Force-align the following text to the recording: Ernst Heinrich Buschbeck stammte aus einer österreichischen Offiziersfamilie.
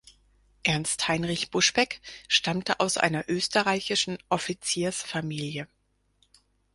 Ernst 0.63 1.07
Heinrich 1.09 1.51
Buschbeck 1.51 2.01
stammte 2.27 2.79
aus 2.79 2.97
einer 2.97 3.25
österreichischen 3.29 4.17
Offiziersfamilie. 4.29 5.67